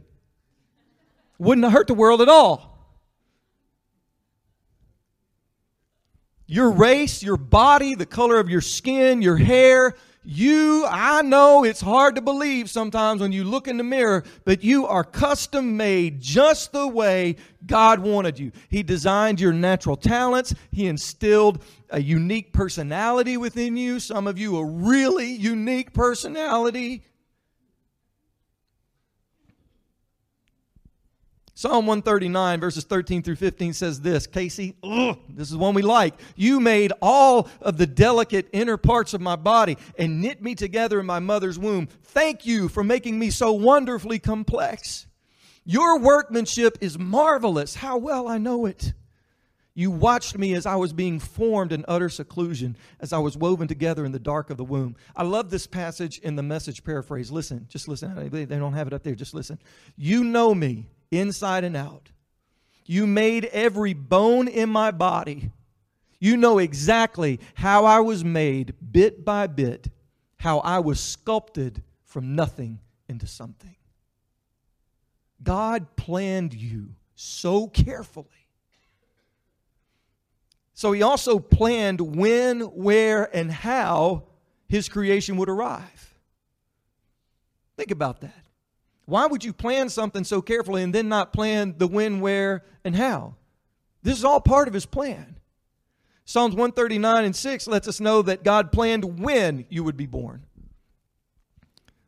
[1.39, 2.77] Wouldn't hurt the world at all.
[6.45, 9.95] Your race, your body, the color of your skin, your hair,
[10.29, 14.61] you, I know it's hard to believe sometimes when you look in the mirror, but
[14.61, 18.51] you are custom made just the way God wanted you.
[18.67, 20.53] He designed your natural talents.
[20.69, 24.01] He instilled a unique personality within you.
[24.01, 27.03] Some of you, a really unique personality.
[31.57, 36.13] Psalm 139, verses 13 through 15 says this Casey, ugh, this is one we like.
[36.35, 40.99] You made all of the delicate inner parts of my body and knit me together
[40.99, 41.87] in my mother's womb.
[42.03, 45.07] Thank you for making me so wonderfully complex.
[45.65, 47.73] Your workmanship is marvelous.
[47.73, 48.93] How well I know it.
[49.73, 53.67] You watched me as I was being formed in utter seclusion, as I was woven
[53.67, 54.95] together in the dark of the womb.
[55.15, 57.31] I love this passage in the message paraphrase.
[57.31, 58.29] Listen, just listen.
[58.29, 59.15] They don't have it up there.
[59.15, 59.57] Just listen.
[59.95, 62.09] You know me inside and out.
[62.85, 65.51] You made every bone in my body.
[66.19, 69.89] You know exactly how I was made bit by bit,
[70.37, 73.75] how I was sculpted from nothing into something.
[75.43, 78.25] God planned you so carefully.
[80.73, 84.23] So he also planned when, where, and how
[84.67, 86.15] his creation would arrive.
[87.75, 88.46] Think about that.
[89.07, 92.93] Why would you plan something so carefully and then not plan the when, where, and
[92.93, 93.35] how?
[94.03, 95.37] This is all part of his plan.
[96.25, 100.45] Psalms 139 and 6 lets us know that God planned when you would be born.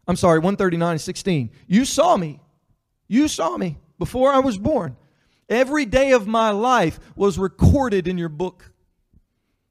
[0.10, 1.52] I'm sorry, 139 and 16.
[1.68, 2.42] You saw me.
[3.08, 4.98] You saw me before I was born.
[5.48, 8.74] Every day of my life was recorded in your book.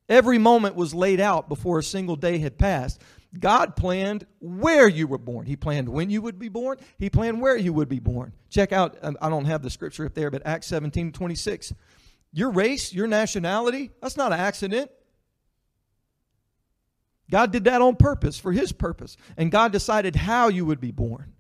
[0.09, 3.03] Every moment was laid out before a single day had passed.
[3.39, 5.47] God planned where you were born.
[5.47, 6.79] He planned when you would be born.
[6.99, 8.33] He planned where you would be born.
[8.49, 11.75] Check out, um, I don't have the scripture up there, but Acts 17 26.
[12.33, 14.91] Your race, your nationality, that's not an accident.
[17.31, 19.17] God did that on purpose, for His purpose.
[19.37, 21.35] And God decided how you would be born.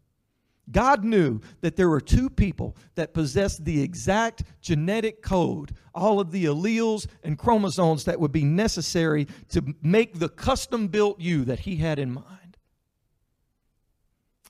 [0.70, 6.30] God knew that there were two people that possessed the exact genetic code, all of
[6.30, 11.60] the alleles and chromosomes that would be necessary to make the custom built you that
[11.60, 12.56] He had in mind.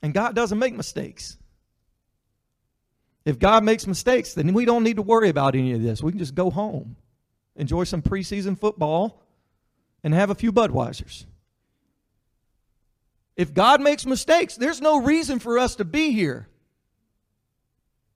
[0.01, 1.37] And God doesn't make mistakes.
[3.25, 6.01] If God makes mistakes, then we don't need to worry about any of this.
[6.01, 6.95] We can just go home,
[7.55, 9.21] enjoy some preseason football,
[10.03, 11.25] and have a few Budweisers.
[13.39, 16.49] If God makes mistakes, there's no reason for us to be here.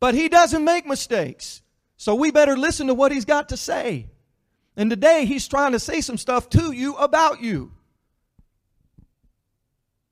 [0.01, 1.61] But He doesn't make mistakes.
[1.95, 4.09] So we better listen to what He's got to say.
[4.75, 7.71] And today He's trying to say some stuff to you about you.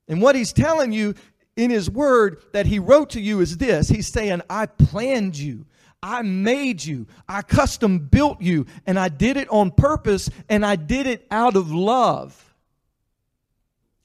[0.07, 1.15] And what He's telling you
[1.57, 5.65] in His Word that He wrote to you is this He's saying, I planned you.
[6.01, 7.05] I made you.
[7.27, 8.65] I custom built you.
[8.85, 10.29] And I did it on purpose.
[10.47, 12.55] And I did it out of love.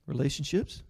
[0.08, 0.82] Relationships,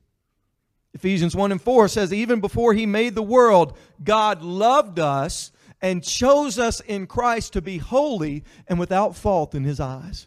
[0.96, 6.02] Ephesians 1 and 4 says, Even before he made the world, God loved us and
[6.02, 10.26] chose us in Christ to be holy and without fault in his eyes.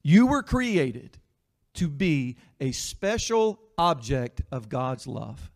[0.00, 1.18] You were created
[1.74, 5.50] to be a special object of God's love.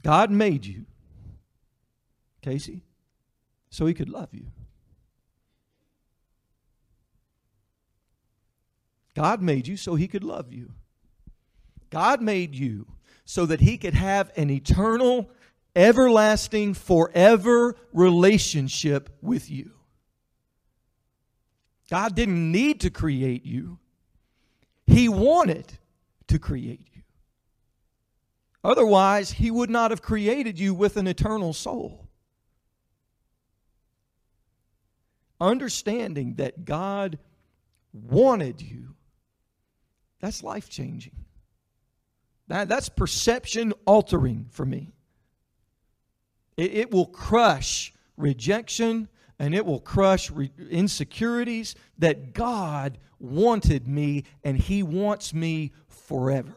[0.00, 0.86] God made you,
[2.40, 2.84] Casey,
[3.68, 4.46] so he could love you.
[9.16, 10.72] God made you so he could love you.
[11.88, 12.86] God made you
[13.24, 15.30] so that he could have an eternal,
[15.74, 19.70] everlasting, forever relationship with you.
[21.88, 23.78] God didn't need to create you,
[24.86, 25.78] He wanted
[26.28, 27.02] to create you.
[28.62, 32.08] Otherwise, He would not have created you with an eternal soul.
[35.40, 37.18] Understanding that God
[37.92, 38.95] wanted you
[40.20, 41.12] that's life changing.
[42.48, 44.92] That, that's perception altering for me.
[46.56, 54.24] It, it will crush rejection and it will crush re- insecurities that God wanted me
[54.44, 56.56] and He wants me forever.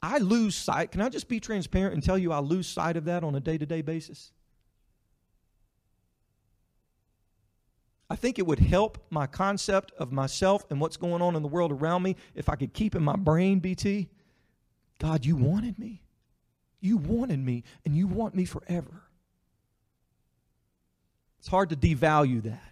[0.00, 0.92] I lose sight.
[0.92, 3.40] Can I just be transparent and tell you I lose sight of that on a
[3.40, 4.32] day to day basis?
[8.10, 11.48] I think it would help my concept of myself and what's going on in the
[11.48, 14.08] world around me if I could keep in my brain, BT,
[14.98, 16.02] God, you wanted me.
[16.80, 19.02] You wanted me, and you want me forever.
[21.38, 22.67] It's hard to devalue that.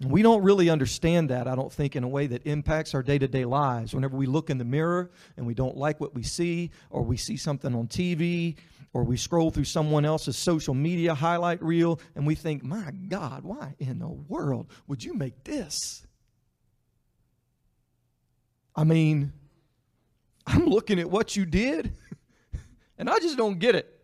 [0.00, 0.12] Mm-hmm.
[0.12, 3.18] We don't really understand that, I don't think, in a way that impacts our day
[3.18, 3.94] to day lives.
[3.94, 7.16] Whenever we look in the mirror and we don't like what we see, or we
[7.16, 8.56] see something on TV,
[8.92, 13.44] or we scroll through someone else's social media highlight reel and we think, my God,
[13.44, 16.06] why in the world would you make this?
[18.74, 19.32] I mean,
[20.46, 21.92] I'm looking at what you did
[22.98, 23.97] and I just don't get it.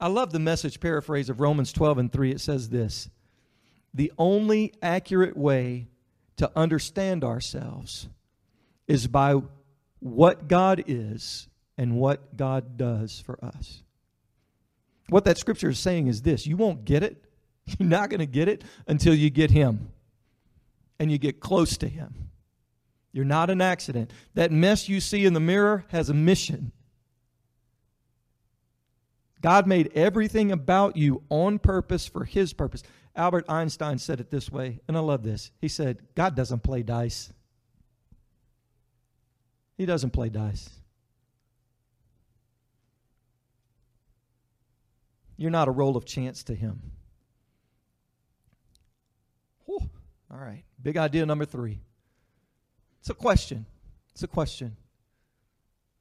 [0.00, 2.30] I love the message paraphrase of Romans 12 and 3.
[2.30, 3.08] It says this
[3.92, 5.88] The only accurate way
[6.36, 8.08] to understand ourselves
[8.86, 9.40] is by
[10.00, 13.82] what God is and what God does for us.
[15.08, 17.24] What that scripture is saying is this you won't get it.
[17.78, 19.90] You're not going to get it until you get Him
[20.98, 22.30] and you get close to Him.
[23.12, 24.12] You're not an accident.
[24.34, 26.72] That mess you see in the mirror has a mission.
[29.40, 32.82] God made everything about you on purpose for His purpose.
[33.14, 35.50] Albert Einstein said it this way, and I love this.
[35.60, 37.32] He said, God doesn't play dice.
[39.76, 40.70] He doesn't play dice.
[45.36, 46.92] You're not a roll of chance to Him.
[49.66, 49.88] Whew.
[50.30, 50.64] All right.
[50.82, 51.80] Big idea number three.
[53.00, 53.66] It's a question.
[54.12, 54.76] It's a question.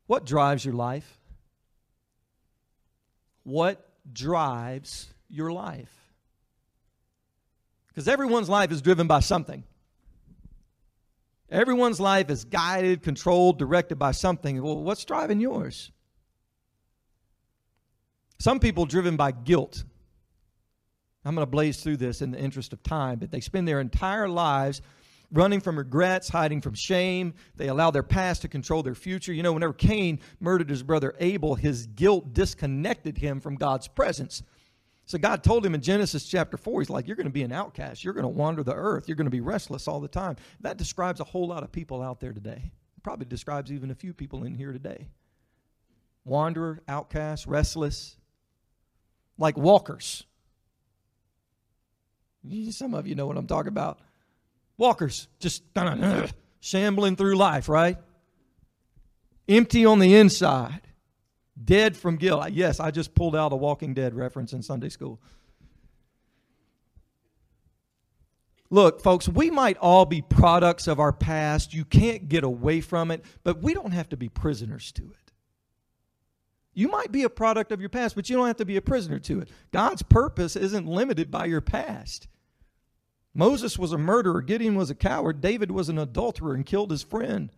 [0.08, 1.20] What drives your life?
[3.48, 6.12] What drives your life?
[7.88, 9.64] Because everyone's life is driven by something.
[11.50, 14.62] Everyone's life is guided, controlled, directed by something.
[14.62, 15.94] Well, what's driving yours?
[18.38, 19.82] Some people driven by guilt.
[21.24, 23.80] I'm going to blaze through this in the interest of time, but they spend their
[23.80, 24.82] entire lives
[25.32, 27.34] running from regrets, hiding from shame.
[27.56, 29.34] They allow their past to control their future.
[29.34, 34.44] You know, whenever Cain murdered his brother Abel, his guilt disconnected him from God's presence.
[35.06, 37.54] So God told him in Genesis chapter 4, He's like, You're going to be an
[37.54, 38.04] outcast.
[38.04, 39.08] You're going to wander the earth.
[39.08, 40.36] You're going to be restless all the time.
[40.62, 42.72] That describes a whole lot of people out there today.
[43.04, 45.08] Probably describes even a few people in here today.
[46.26, 48.18] Wanderer, outcast, restless,
[49.38, 50.26] like walkers.
[52.72, 54.00] Some of you know what I'm talking about.
[54.78, 56.28] Walkers, just uh,
[56.60, 57.98] shambling through life, right?
[59.48, 60.82] Empty on the inside,
[61.64, 62.52] dead from guilt.
[62.52, 65.20] Yes, I just pulled out a Walking Dead reference in Sunday school.
[68.70, 71.74] Look, folks, we might all be products of our past.
[71.74, 75.32] You can't get away from it, but we don't have to be prisoners to it.
[76.74, 78.82] You might be a product of your past, but you don't have to be a
[78.82, 79.50] prisoner to it.
[79.72, 82.28] God's purpose isn't limited by your past.
[83.38, 87.04] Moses was a murderer, Gideon was a coward, David was an adulterer and killed his
[87.04, 87.52] friend.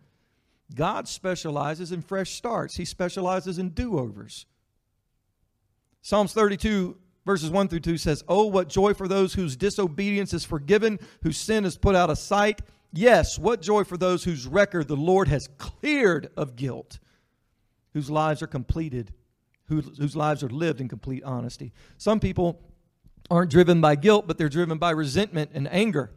[0.76, 4.46] God specializes in fresh starts, He specializes in do overs.
[6.02, 10.44] Psalms 32, verses 1 through 2 says, Oh, what joy for those whose disobedience is
[10.44, 12.62] forgiven, whose sin is put out of sight.
[12.92, 17.00] Yes, what joy for those whose record the Lord has cleared of guilt,
[17.94, 19.14] whose lives are completed,
[19.68, 21.72] whose, whose lives are lived in complete honesty.
[21.98, 22.60] Some people
[23.30, 26.12] aren't driven by guilt, but they're driven by resentment and anger.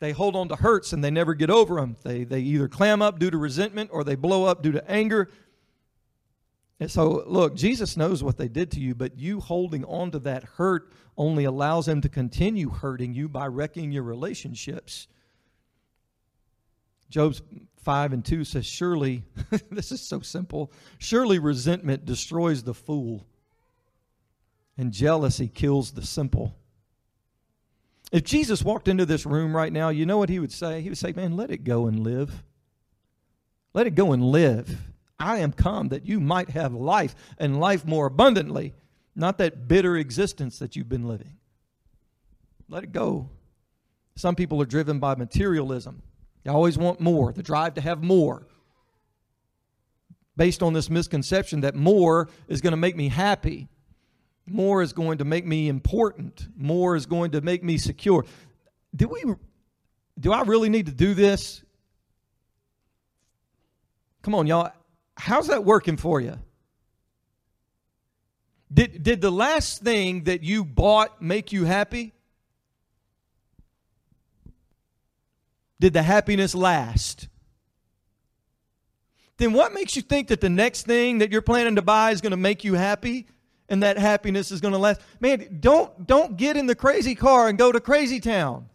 [0.00, 1.96] They hold on to hurts and they never get over them.
[2.02, 5.28] They, they either clam up due to resentment or they blow up due to anger.
[6.80, 10.18] And so, look, Jesus knows what they did to you, but you holding on to
[10.20, 15.06] that hurt only allows him to continue hurting you by wrecking your relationships.
[17.10, 17.42] Job's
[17.82, 19.24] 5 and 2 says, Surely,
[19.70, 23.26] this is so simple, surely resentment destroys the fool,
[24.80, 26.56] and jealousy kills the simple.
[28.10, 30.80] If Jesus walked into this room right now, you know what he would say?
[30.80, 32.42] He would say, Man, let it go and live.
[33.74, 34.80] Let it go and live.
[35.18, 38.72] I am come that you might have life and life more abundantly,
[39.14, 41.36] not that bitter existence that you've been living.
[42.66, 43.28] Let it go.
[44.16, 46.02] Some people are driven by materialism.
[46.42, 48.46] They always want more, the drive to have more.
[50.38, 53.68] Based on this misconception that more is going to make me happy.
[54.50, 56.48] More is going to make me important.
[56.56, 58.24] More is going to make me secure.
[58.94, 59.22] Do we
[60.18, 61.62] do I really need to do this?
[64.22, 64.72] Come on, y'all.
[65.16, 66.38] How's that working for you?
[68.72, 72.12] Did, did the last thing that you bought make you happy?
[75.80, 77.28] Did the happiness last?
[79.38, 82.20] Then what makes you think that the next thing that you're planning to buy is
[82.20, 83.26] going to make you happy?
[83.70, 85.00] And that happiness is going to last.
[85.20, 88.68] Man, don't don't get in the crazy car and go to crazy town.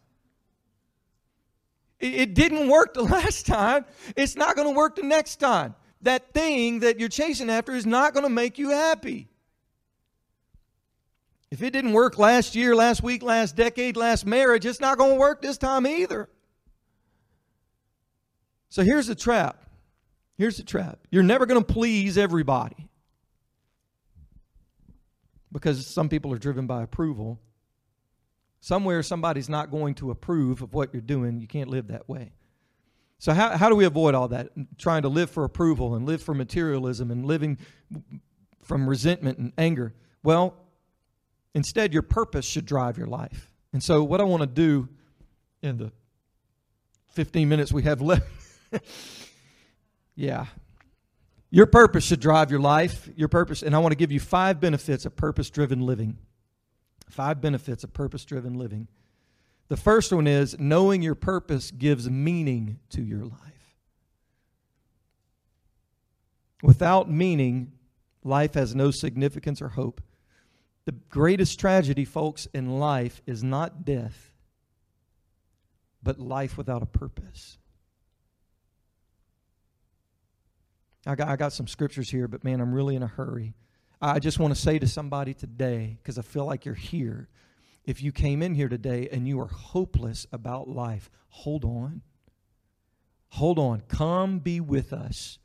[2.00, 3.86] It, it didn't work the last time.
[4.16, 5.76] It's not going to work the next time.
[6.02, 9.28] That thing that you're chasing after is not going to make you happy.
[11.52, 15.12] If it didn't work last year, last week, last decade, last marriage, it's not going
[15.12, 16.30] to work this time either.
[18.70, 19.64] So here's the trap.
[20.38, 21.00] Here's the trap.
[21.12, 22.90] You're never going to please everybody
[25.56, 27.40] because some people are driven by approval.
[28.60, 31.40] Somewhere somebody's not going to approve of what you're doing.
[31.40, 32.34] You can't live that way.
[33.20, 34.50] So, how, how do we avoid all that?
[34.78, 37.58] Trying to live for approval and live for materialism and living
[38.64, 39.94] from resentment and anger.
[40.24, 40.58] Well,
[41.54, 43.50] instead, your purpose should drive your life.
[43.72, 44.90] And so, what I want to do
[45.62, 45.94] in the
[47.14, 48.28] 15 minutes we have left,
[50.16, 50.48] yeah,
[51.56, 53.64] your purpose should drive your life, your purpose.
[53.64, 56.18] And I want to give you five benefits of purpose driven living.
[57.10, 58.90] Five benefits of purpose driven living.
[59.70, 63.78] The first one is knowing your purpose gives meaning to your life.
[66.62, 67.72] Without meaning,
[68.22, 70.02] life has no significance or hope.
[70.84, 74.34] The greatest tragedy, folks, in life is not death,
[76.04, 77.60] but life without a purpose.
[81.06, 83.54] I got, I got some scriptures here, but man, I'm really in a hurry.
[84.02, 87.30] I just want to say to somebody today, because I feel like you're here.
[87.86, 92.02] If you came in here today and you are hopeless about life, hold on.
[93.30, 93.82] Hold on.
[93.88, 95.40] Come be with us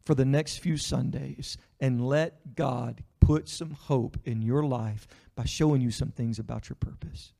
[0.00, 5.44] for the next few Sundays and let God put some hope in your life by
[5.44, 7.32] showing you some things about your purpose.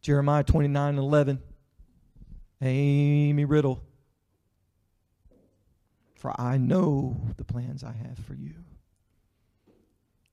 [0.00, 1.40] Jeremiah 29 11.
[2.62, 3.82] Amy Riddle.
[6.20, 8.52] For I know the plans I have for you.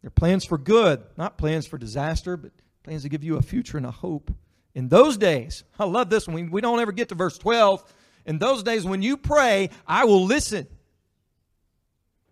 [0.02, 2.52] They're plans for good, not plans for disaster, but
[2.84, 4.30] plans to give you a future and a hope.
[4.76, 6.52] In those days, I love this one.
[6.52, 7.86] We, don't ever get to verse 12.
[8.26, 10.68] In those days, when you pray, I will listen.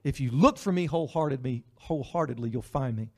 [0.03, 3.09] If you look for me wholeheartedly, wholeheartedly, you'll find me.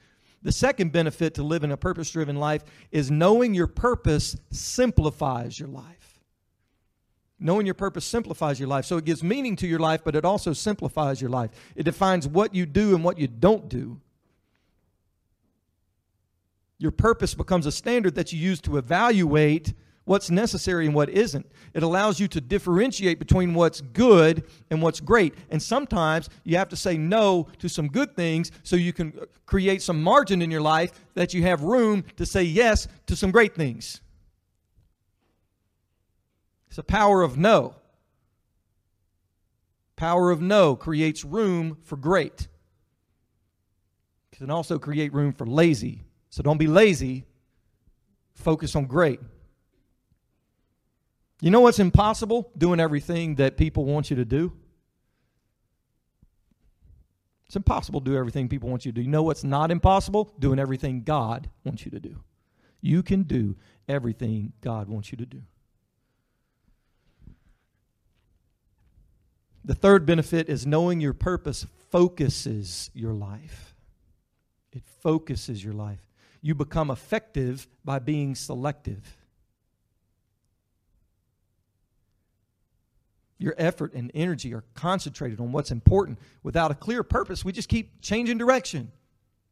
[0.44, 5.70] The second benefit to living a purpose driven life is knowing your purpose simplifies your
[5.70, 6.17] life.
[7.40, 8.86] Knowing your purpose simplifies your life.
[8.86, 11.52] So it gives meaning to your life, but it also simplifies your life.
[11.76, 14.00] It defines what you do and what you don't do.
[16.80, 19.74] Your purpose becomes a standard that you use to evaluate
[20.06, 21.46] what's necessary and what isn't.
[21.74, 25.36] It allows you to differentiate between what's good and what's great.
[25.50, 29.14] And sometimes you have to say no to some good things so you can
[29.46, 33.32] create some margin in your life that you have room to say yes to some
[33.32, 34.02] great things.
[36.78, 37.74] It's the power of no.
[39.96, 42.48] Power of no creates room for great.
[44.32, 46.04] It can also create room for lazy.
[46.30, 47.26] So don't be lazy.
[48.36, 49.20] Focus on great.
[51.42, 52.52] You know what's impossible?
[52.56, 54.54] Doing everything that people want you to do.
[57.48, 59.02] It's impossible to do everything people want you to do.
[59.02, 60.32] You know what's not impossible?
[60.38, 62.22] Doing everything God wants you to do.
[62.82, 63.56] You can do
[63.90, 65.42] everything God wants you to do.
[69.68, 73.76] The third benefit is knowing your purpose focuses your life.
[74.72, 76.00] It focuses your life.
[76.42, 79.18] You become effective by being selective.
[83.38, 86.20] Your effort and energy are concentrated on what's important.
[86.44, 88.90] Without a clear purpose, we just keep changing direction.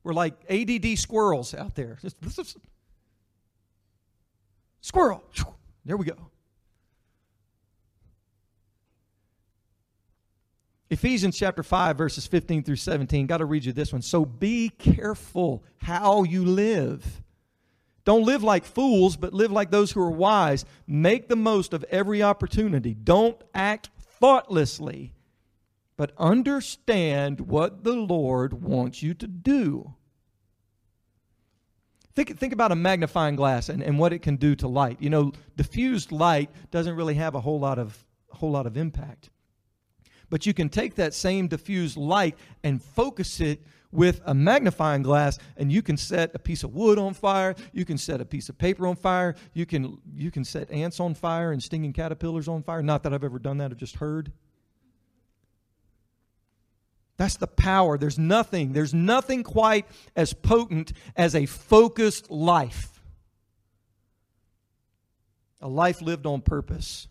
[0.01, 1.99] We're like ADD squirrels out there.
[4.79, 5.25] Squirrel.
[5.83, 6.15] There we go.
[10.89, 13.25] Ephesians chapter 5, verses 15 through 17.
[13.25, 14.01] Got to read you this one.
[14.01, 17.23] So be careful how you live.
[18.03, 20.63] Don't live like fools, but live like those who are wise.
[20.85, 22.93] Make the most of every opportunity.
[22.93, 25.13] Don't act thoughtlessly,
[25.97, 29.95] but understand what the Lord wants you to do.
[32.13, 35.01] Think, think about a magnifying glass and, and what it can do to light.
[35.01, 38.77] You know, diffused light doesn't really have a whole lot of, a whole lot of
[38.77, 39.31] impact.
[40.29, 43.61] But you can take that same diffused light and focus it
[43.91, 47.85] with a magnifying glass and you can set a piece of wood on fire you
[47.85, 51.13] can set a piece of paper on fire you can you can set ants on
[51.13, 52.83] fire and stinging caterpillars on fire.
[52.83, 54.31] Not that i've ever done that i've just heard.
[57.17, 57.97] That's the power.
[57.97, 63.01] There's nothing there's nothing quite as potent as a focused life.
[65.61, 67.07] A life lived on purpose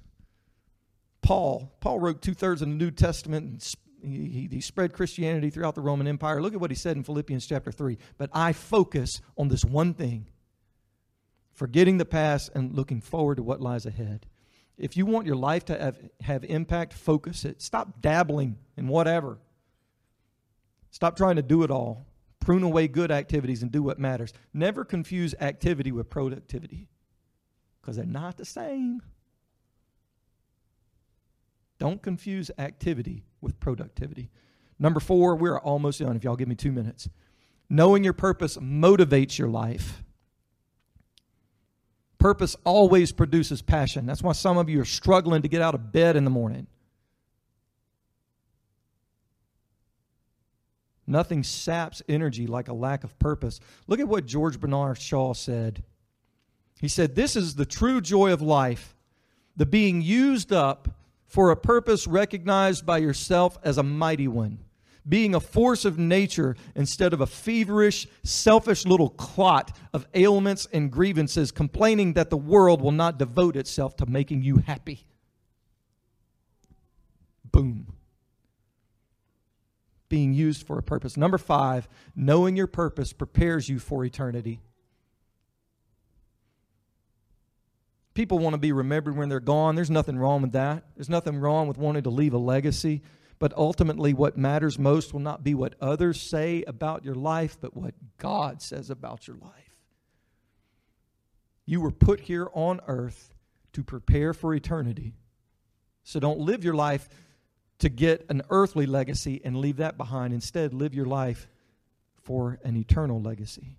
[1.25, 1.75] Paul.
[1.81, 5.81] Paul wrote two thirds of the New Testament He, he, he spread Christianity throughout the
[5.81, 6.41] Roman Empire.
[6.41, 7.99] Look at what he said in Philippians chapter 3.
[8.18, 10.27] But I focus on this one thing
[11.55, 14.27] forgetting the past and looking forward to what lies ahead.
[14.77, 17.62] If you want your life to have, have impact, focus it.
[17.62, 19.39] Stop dabbling in whatever.
[20.91, 22.07] Stop trying to do it all.
[22.41, 24.33] Prune away good activities and do what matters.
[24.53, 26.89] Never confuse activity with productivity
[27.81, 29.01] because they're not the same.
[31.79, 34.31] Don't confuse activity with productivity.
[34.79, 36.16] Number four, we're almost done.
[36.16, 37.09] If y'all give me two minutes.
[37.68, 40.03] Knowing your purpose motivates your life.
[42.18, 44.07] Purpose always produces passion.
[44.07, 46.66] That's why some of you are struggling to get out of bed in the morning.
[51.07, 53.61] Nothing saps energy like a lack of purpose.
[53.87, 55.83] Look at what George Bernard Shaw said.
[56.81, 58.97] He said, This is the true joy of life,
[59.57, 60.89] the being used up
[61.27, 64.59] for a purpose recognized by yourself as a mighty one,
[65.09, 70.91] being a force of nature instead of a feverish, selfish little clot of ailments and
[70.91, 75.05] grievances, complaining that the world will not devote itself to making you happy.
[77.45, 77.95] Boom
[80.14, 81.16] being used for a purpose.
[81.16, 84.61] Number five, knowing your purpose prepares you for eternity.
[88.15, 89.75] People want to be remembered when they're gone.
[89.75, 90.85] There's nothing wrong with that.
[90.95, 93.03] There's nothing wrong with wanting to leave a legacy.
[93.41, 97.77] But ultimately, what matters most will not be what others say about your life, but
[97.77, 99.51] what God says about your life.
[101.67, 103.35] You were put here on earth
[103.73, 105.15] to prepare for eternity.
[106.05, 107.09] So don't live your life
[107.81, 110.33] to get an earthly legacy and leave that behind.
[110.33, 111.49] Instead, live your life
[112.23, 113.77] for an eternal legacy.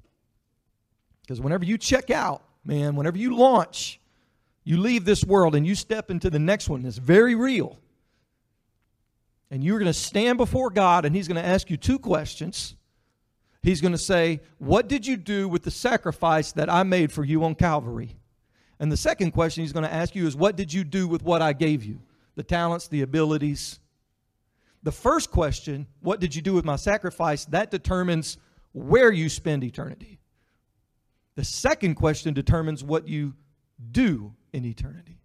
[1.22, 4.00] Because whenever you check out, man, whenever you launch,
[4.66, 7.80] you leave this world and you step into the next one that's very real.
[9.52, 12.76] And you're going to stand before God and He's going to ask you two questions.
[13.62, 17.24] He's going to say, What did you do with the sacrifice that I made for
[17.24, 18.18] you on Calvary?
[18.80, 21.22] And the second question He's going to ask you is, What did you do with
[21.22, 22.02] what I gave you?
[22.36, 23.80] The talents, the abilities,
[24.86, 27.46] the first question, what did you do with my sacrifice?
[27.46, 28.38] That determines
[28.72, 30.20] where you spend eternity.
[31.36, 33.34] The second question determines what you
[33.92, 35.20] do in eternity.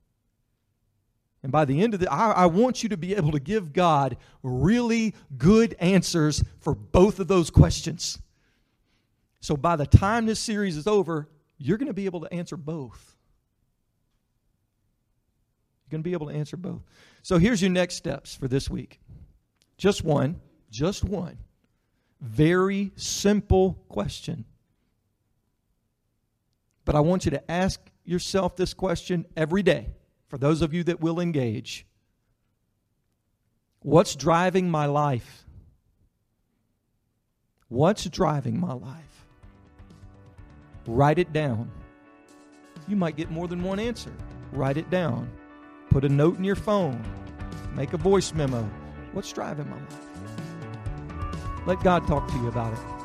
[1.43, 3.73] And by the end of the, I, I, want you to be able to give
[3.73, 8.19] God really good answers for both of those questions.
[9.41, 12.59] So by the time this series is over, you're going to be able to answer
[12.59, 13.17] both.
[15.85, 16.83] You're going to be able to answer both.
[17.23, 19.01] So here's your next steps for this week.
[19.79, 21.39] Just one, just one.
[22.21, 24.45] Very simple question.
[26.85, 29.89] But I want you to ask yourself this question every day
[30.29, 31.87] for those of you that will engage.
[33.83, 35.45] What's driving my life?
[37.69, 39.27] What's driving my life?
[40.87, 41.71] Write it down.
[42.89, 44.13] You might get more than one answer.
[44.53, 45.31] Write it down.
[45.91, 47.03] Put a note in your phone.
[47.75, 48.69] Make a voice memo.
[49.13, 50.11] What's driving my life?
[51.67, 53.00] Let God talk to you about it.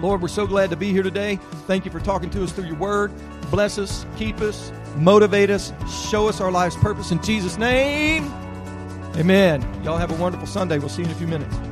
[0.00, 1.36] Lord, we're so glad to be here today.
[1.66, 3.12] Thank you for talking to us through your word.
[3.50, 5.72] Bless us, keep us, motivate us,
[6.08, 8.24] show us our life's purpose in Jesus' name.
[9.16, 9.62] Amen.
[9.82, 10.78] Y'all have a wonderful Sunday.
[10.78, 11.67] We'll see you in a few minutes.